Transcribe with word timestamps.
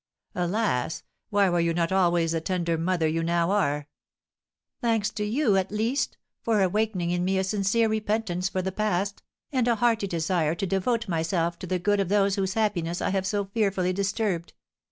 "Alas! 0.33 1.03
why 1.29 1.47
were 1.47 1.59
you 1.59 1.75
not 1.75 1.91
always 1.91 2.31
the 2.31 2.41
tender 2.41 2.75
mother 2.75 3.07
you 3.07 3.21
now 3.21 3.51
are?" 3.51 3.87
"Thanks 4.81 5.11
to 5.11 5.23
you, 5.23 5.57
at 5.57 5.71
least, 5.71 6.17
for 6.41 6.63
awakening 6.63 7.11
in 7.11 7.23
me 7.23 7.37
a 7.37 7.43
sincere 7.43 7.87
repentance 7.87 8.49
for 8.49 8.63
the 8.63 8.71
past, 8.71 9.21
and 9.51 9.67
a 9.67 9.75
hearty 9.75 10.07
desire 10.07 10.55
to 10.55 10.65
devote 10.65 11.07
myself 11.07 11.59
to 11.59 11.67
the 11.67 11.77
good 11.77 11.99
of 11.99 12.09
those 12.09 12.33
whose 12.33 12.55
happiness 12.55 12.99
I 12.99 13.11
have 13.11 13.27
so 13.27 13.45
fearfully 13.45 13.93
disturbed! 13.93 14.53